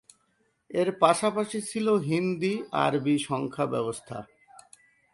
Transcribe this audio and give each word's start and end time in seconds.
এর 0.71 0.89
পাশাপাশি 0.99 1.59
ছিল 1.61 1.87
হিন্দি-আরবি 2.07 3.15
সংখ্যা 3.29 3.65
ব্যবস্থা। 3.65 4.17